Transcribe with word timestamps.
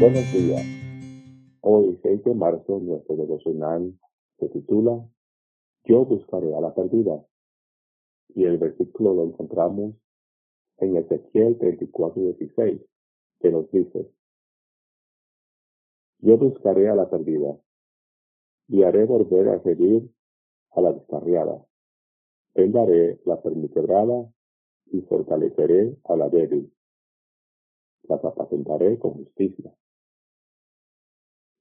Buenos 0.00 0.32
días. 0.32 0.62
Hoy, 1.60 2.00
6 2.02 2.24
de 2.24 2.34
marzo, 2.34 2.80
nuestro 2.80 3.16
devocional 3.16 3.92
se 4.38 4.48
titula 4.48 5.06
Yo 5.84 6.06
buscaré 6.06 6.54
a 6.56 6.60
la 6.62 6.74
perdida. 6.74 7.22
Y 8.34 8.44
el 8.44 8.56
versículo 8.56 9.12
lo 9.12 9.24
encontramos 9.24 9.96
en 10.78 10.96
Ezequiel 10.96 11.58
34, 11.58 12.22
16, 12.22 12.80
que 13.40 13.50
nos 13.50 13.70
dice, 13.72 14.10
Yo 16.20 16.38
buscaré 16.38 16.88
a 16.88 16.94
la 16.94 17.10
perdida 17.10 17.60
y 18.68 18.82
haré 18.84 19.04
volver 19.04 19.50
a 19.50 19.62
seguir 19.62 20.10
a 20.70 20.80
la 20.80 20.94
descarriada. 20.94 21.62
Vendaré 22.54 23.20
la 23.26 23.42
permiquebrada 23.42 24.32
y 24.86 25.02
fortaleceré 25.02 25.94
a 26.04 26.16
la 26.16 26.30
débil. 26.30 26.72
Las 28.04 28.24
apacentaré 28.24 28.98
con 28.98 29.12
justicia. 29.12 29.74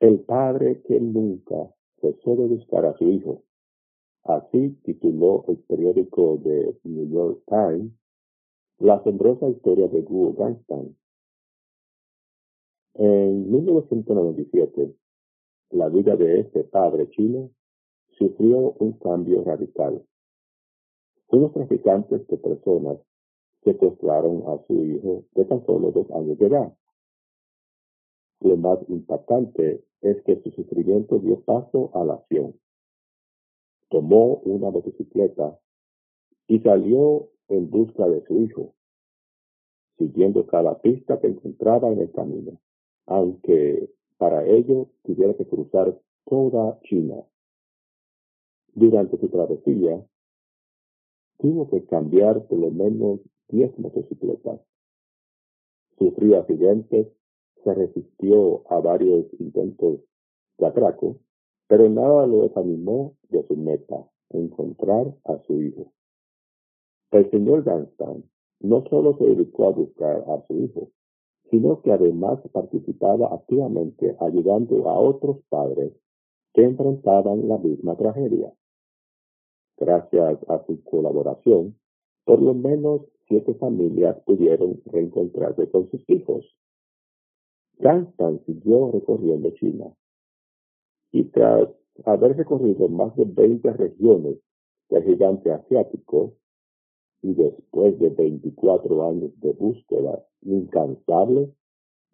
El 0.00 0.20
padre 0.20 0.80
que 0.82 0.98
nunca 0.98 1.74
cesó 2.00 2.34
de 2.34 2.46
buscar 2.46 2.86
a 2.86 2.96
su 2.96 3.04
hijo. 3.04 3.42
Así 4.24 4.70
tituló 4.82 5.44
el 5.48 5.58
periódico 5.58 6.38
de 6.38 6.74
New 6.84 7.08
York 7.10 7.42
Times 7.46 7.92
la 8.78 8.94
asombrosa 8.94 9.46
historia 9.50 9.88
de 9.88 10.00
Guo 10.00 10.32
Gangstan. 10.32 10.96
En 12.94 13.50
1997, 13.50 14.94
la 15.70 15.88
vida 15.90 16.16
de 16.16 16.40
este 16.40 16.64
padre 16.64 17.10
chino 17.10 17.50
sufrió 18.12 18.72
un 18.78 18.92
cambio 18.94 19.44
radical. 19.44 20.02
Unos 21.28 21.52
traficantes 21.52 22.26
de 22.26 22.38
personas 22.38 22.98
secuestraron 23.64 24.44
a 24.46 24.66
su 24.66 24.82
hijo 24.82 25.24
de 25.34 25.44
tan 25.44 25.64
solo 25.66 25.90
dos 25.92 26.10
años 26.12 26.38
de 26.38 26.46
edad. 26.46 26.72
Lo 28.40 28.56
más 28.56 28.78
impactante 28.88 29.84
es 30.00 30.22
que 30.22 30.40
su 30.42 30.50
sufrimiento 30.52 31.18
dio 31.18 31.40
paso 31.40 31.90
a 31.94 32.04
la 32.04 32.14
acción. 32.14 32.54
Tomó 33.88 34.36
una 34.44 34.70
motocicleta 34.70 35.58
y 36.46 36.60
salió 36.60 37.28
en 37.48 37.68
busca 37.68 38.08
de 38.08 38.24
su 38.26 38.40
hijo, 38.40 38.74
siguiendo 39.98 40.46
cada 40.46 40.80
pista 40.80 41.20
que 41.20 41.26
encontraba 41.26 41.90
en 41.90 42.00
el 42.00 42.12
camino, 42.12 42.60
aunque 43.06 43.90
para 44.16 44.46
ello 44.46 44.88
tuviera 45.02 45.34
que 45.34 45.46
cruzar 45.46 45.98
toda 46.24 46.80
China. 46.82 47.24
Durante 48.72 49.18
su 49.18 49.28
travesía, 49.28 50.06
tuvo 51.38 51.68
que 51.68 51.84
cambiar 51.86 52.46
por 52.46 52.58
lo 52.58 52.70
menos 52.70 53.20
10 53.48 53.78
motocicletas. 53.78 54.60
Sufrió 55.98 56.38
accidentes, 56.38 57.08
se 57.64 57.74
resistió 57.74 58.62
a 58.70 58.80
varios 58.80 59.26
intentos 59.38 60.00
de 60.58 60.66
atraco, 60.66 61.16
pero 61.68 61.88
nada 61.88 62.26
lo 62.26 62.42
desanimó 62.42 63.14
de 63.28 63.42
su 63.46 63.56
meta, 63.56 64.06
encontrar 64.30 65.14
a 65.24 65.38
su 65.46 65.60
hijo. 65.60 65.92
El 67.10 67.30
señor 67.30 67.64
Dunstan 67.64 68.24
no 68.60 68.84
solo 68.88 69.16
se 69.16 69.24
dedicó 69.24 69.66
a 69.66 69.70
buscar 69.70 70.24
a 70.28 70.46
su 70.46 70.58
hijo, 70.58 70.90
sino 71.50 71.82
que 71.82 71.92
además 71.92 72.40
participaba 72.52 73.34
activamente 73.34 74.16
ayudando 74.20 74.88
a 74.88 74.98
otros 74.98 75.38
padres 75.48 75.92
que 76.54 76.62
enfrentaban 76.62 77.48
la 77.48 77.58
misma 77.58 77.96
tragedia. 77.96 78.52
Gracias 79.76 80.38
a 80.48 80.64
su 80.66 80.82
colaboración, 80.84 81.76
por 82.24 82.40
lo 82.40 82.54
menos 82.54 83.02
siete 83.26 83.54
familias 83.54 84.20
pudieron 84.24 84.80
reencontrarse 84.86 85.70
con 85.70 85.88
sus 85.90 86.08
hijos. 86.08 86.44
Ganstan 87.80 88.40
siguió 88.46 88.90
recorriendo 88.92 89.50
China 89.52 89.86
y 91.12 91.24
tras 91.24 91.68
haber 92.04 92.36
recorrido 92.36 92.88
más 92.88 93.14
de 93.16 93.24
20 93.24 93.72
regiones 93.72 94.38
del 94.88 95.04
gigante 95.04 95.52
asiático, 95.52 96.34
y 97.22 97.34
después 97.34 97.98
de 97.98 98.10
24 98.10 99.08
años 99.08 99.30
de 99.40 99.52
búsqueda 99.52 100.24
incansable, 100.42 101.52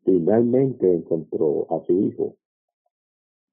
finalmente 0.04 0.92
encontró 0.92 1.66
a 1.70 1.84
su 1.86 1.92
hijo. 2.00 2.36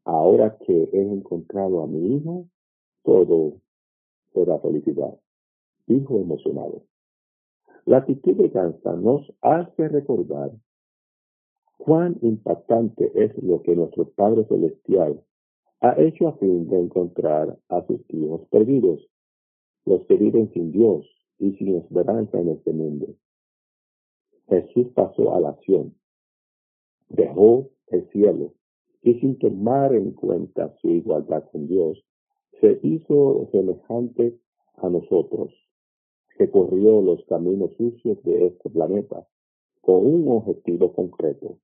Ahora 0.06 0.58
que 0.58 0.90
he 0.92 1.02
encontrado 1.02 1.84
a 1.84 1.88
mi 1.88 2.16
hijo, 2.16 2.48
todo 3.04 3.62
será 4.34 4.60
felicidad. 4.60 5.18
Hijo 5.88 6.20
emocionado. 6.20 6.84
La 7.86 7.98
actitud 7.98 8.36
de 8.36 8.50
Gansa 8.50 8.94
nos 8.94 9.32
hace 9.42 9.90
recordar 9.90 10.52
cuán 11.86 12.18
impactante 12.22 13.12
es 13.14 13.32
lo 13.44 13.62
que 13.62 13.76
nuestro 13.76 14.06
Padre 14.12 14.46
Celestial 14.46 15.22
ha 15.82 16.00
hecho 16.00 16.30
a 16.30 16.38
fin 16.38 16.70
de 16.70 16.80
encontrar 16.80 17.58
a 17.68 17.86
sus 17.86 18.00
hijos 18.08 18.48
perdidos, 18.50 19.06
los 19.86 20.06
que 20.06 20.16
viven 20.16 20.50
sin 20.54 20.72
Dios, 20.72 21.06
y 21.40 21.52
sin 21.58 21.76
esperanza 21.76 22.40
en 22.40 22.50
este 22.52 22.72
mundo. 22.72 23.08
Jesús 24.48 24.88
pasó 24.96 25.36
a 25.36 25.42
la 25.42 25.50
acción, 25.50 25.94
dejó 27.10 27.70
el 27.88 28.08
cielo 28.12 28.54
y 29.02 29.16
sin 29.20 29.38
tomar 29.38 29.94
en 29.94 30.12
cuenta 30.12 30.74
su 30.82 30.90
igualdad 30.90 31.44
con 31.52 31.68
Dios, 31.68 32.02
se 32.62 32.80
hizo 32.82 33.50
semejante 33.52 34.40
a 34.76 34.88
nosotros, 34.88 35.54
recorrió 36.38 37.02
los 37.02 37.26
caminos 37.26 37.72
sucios 37.76 38.24
de 38.24 38.48
este 38.48 38.70
planeta 38.70 39.28
con 39.82 40.06
un 40.06 40.30
objetivo 40.30 40.94
concreto, 40.94 41.58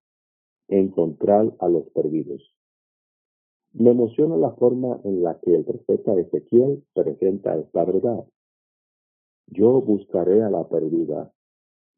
encontrar 0.70 1.54
a 1.60 1.68
los 1.68 1.90
perdidos. 1.90 2.54
Me 3.74 3.92
emociona 3.92 4.36
la 4.38 4.52
forma 4.52 5.00
en 5.04 5.22
la 5.22 5.40
que 5.40 5.56
el 5.56 5.66
profeta 5.66 6.14
Ezequiel 6.20 6.84
presenta 6.94 7.58
esta 7.58 7.86
verdad. 7.86 8.26
Yo 9.48 9.82
buscaré 9.82 10.42
a 10.44 10.50
la 10.50 10.68
perdida 10.68 11.32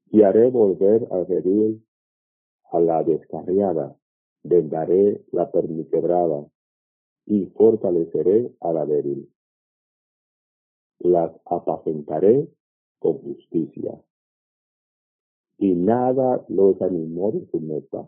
y 0.09 0.23
haré 0.23 0.49
volver 0.49 1.07
a 1.11 1.19
herir 1.19 1.81
a 2.71 2.79
la 2.79 3.03
descarriada, 3.03 3.95
vendaré 4.43 5.23
la 5.31 5.51
perniquebrada 5.51 6.45
y 7.25 7.45
fortaleceré 7.47 8.53
a 8.61 8.73
la 8.73 8.85
débil. 8.85 9.29
Las 10.99 11.31
apacentaré 11.45 12.47
con 12.99 13.17
justicia. 13.19 14.01
Y 15.57 15.73
nada 15.75 16.45
los 16.49 16.81
animó 16.81 17.31
de 17.31 17.45
su 17.47 17.59
meta. 17.59 18.07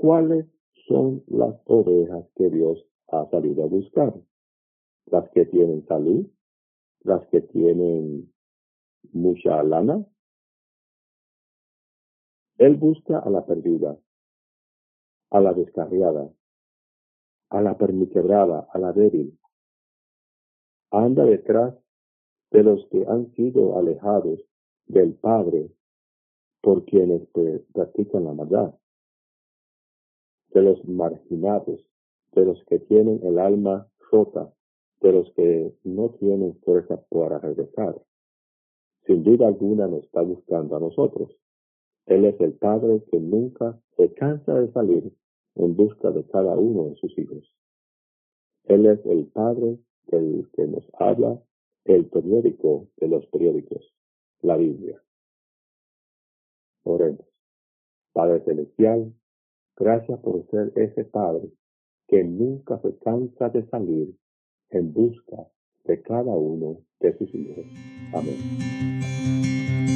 ¿Cuáles 0.00 0.46
son 0.88 1.22
las 1.26 1.60
ovejas 1.66 2.24
que 2.34 2.48
Dios 2.48 2.82
ha 3.08 3.28
salido 3.28 3.64
a 3.64 3.66
buscar? 3.66 4.14
Las 5.04 5.28
que 5.28 5.44
tienen 5.44 5.86
salud, 5.86 6.26
las 7.00 7.26
que 7.26 7.42
tienen 7.42 8.32
mucha 9.12 9.62
lana. 9.62 10.02
Él 12.56 12.76
busca 12.76 13.18
a 13.18 13.28
la 13.28 13.44
perdida, 13.44 13.98
a 15.32 15.40
la 15.40 15.52
descarriada, 15.52 16.32
a 17.50 17.60
la 17.60 17.76
perniquebrada, 17.76 18.68
a 18.72 18.78
la 18.78 18.94
débil. 18.94 19.38
Anda 20.92 21.26
detrás 21.26 21.74
de 22.52 22.62
los 22.62 22.86
que 22.86 23.04
han 23.06 23.30
sido 23.34 23.78
alejados 23.78 24.40
del 24.86 25.12
Padre 25.16 25.70
por 26.62 26.86
quienes 26.86 27.28
practican 27.74 28.24
la 28.24 28.32
maldad, 28.32 28.74
de 30.52 30.62
los 30.62 30.84
marginados, 30.86 31.86
de 32.32 32.44
los 32.44 32.62
que 32.64 32.78
tienen 32.78 33.20
el 33.24 33.38
alma 33.38 33.88
rota, 34.10 34.52
de 35.00 35.12
los 35.12 35.32
que 35.34 35.74
no 35.84 36.10
tienen 36.20 36.56
fuerza 36.60 37.00
para 37.10 37.38
regresar 37.38 38.00
sin 39.10 39.24
duda 39.24 39.48
alguna 39.48 39.88
nos 39.88 40.04
está 40.04 40.22
buscando 40.22 40.76
a 40.76 40.80
nosotros. 40.80 41.36
Él 42.06 42.24
es 42.26 42.40
el 42.40 42.52
Padre 42.52 43.02
que 43.10 43.18
nunca 43.18 43.80
se 43.96 44.12
cansa 44.14 44.54
de 44.54 44.70
salir 44.72 45.12
en 45.56 45.76
busca 45.76 46.10
de 46.10 46.24
cada 46.26 46.56
uno 46.56 46.90
de 46.90 46.94
sus 46.94 47.18
hijos. 47.18 47.52
Él 48.64 48.86
es 48.86 49.04
el 49.06 49.26
Padre 49.26 49.78
del 50.06 50.48
que 50.52 50.66
nos 50.66 50.88
habla 50.94 51.42
el 51.84 52.06
periódico 52.06 52.88
de 52.98 53.08
los 53.08 53.26
periódicos, 53.26 53.92
la 54.42 54.56
Biblia. 54.56 55.02
Oremos. 56.84 57.26
Padre 58.12 58.44
Celestial, 58.44 59.12
gracias 59.80 60.20
por 60.20 60.46
ser 60.50 60.72
ese 60.76 61.04
Padre 61.04 61.50
que 62.06 62.22
nunca 62.22 62.78
se 62.80 62.96
cansa 62.98 63.48
de 63.48 63.66
salir 63.68 64.14
en 64.68 64.92
busca 64.92 65.48
de 65.84 66.02
cada 66.02 66.32
uno 66.32 66.78
de 67.00 67.16
sus 67.16 67.34
hijos. 67.34 67.64
Amén. 68.12 69.89